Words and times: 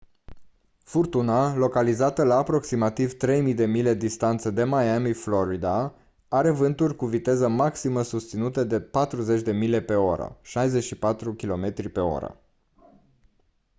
furtuna 0.83 1.55
localizată 1.55 2.23
la 2.23 2.35
aproximativ 2.35 3.13
3 3.17 3.39
000 3.41 3.53
de 3.53 3.65
mile 3.65 3.93
distanță 3.93 4.51
de 4.51 4.65
miami 4.65 5.13
florida 5.13 5.95
are 6.27 6.49
vânturi 6.51 6.95
cu 6.95 7.05
viteză 7.05 7.47
maximă 7.47 8.01
susținută 8.01 8.63
de 8.63 8.79
40 8.81 9.51
mph 9.53 10.29
64 10.41 11.33
kph 11.33 12.35